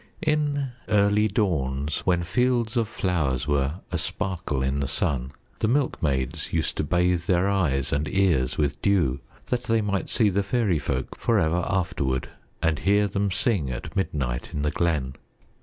In 0.23 0.71
early 0.89 1.27
dawns, 1.27 1.99
when 2.07 2.23
fields 2.23 2.75
of 2.75 2.87
flowers 2.87 3.47
were 3.47 3.81
asparkle 3.91 4.63
in 4.63 4.79
the 4.79 4.87
sun, 4.87 5.31
the 5.59 5.67
milkmaids 5.67 6.51
used 6.51 6.75
to 6.77 6.83
bathe 6.83 7.25
their 7.25 7.47
eyes 7.47 7.93
and 7.93 8.07
ears 8.11 8.57
with 8.57 8.81
dew 8.81 9.19
that 9.49 9.65
they 9.65 9.79
might 9.79 10.09
see 10.09 10.29
the 10.31 10.41
fairyfolk 10.41 11.15
forever 11.19 11.63
afterward 11.69 12.29
and 12.63 12.79
hear 12.79 13.05
them 13.07 13.29
sing 13.29 13.69
at 13.69 13.95
midnight 13.95 14.55
in 14.55 14.63
the 14.63 14.71
glen. 14.71 15.13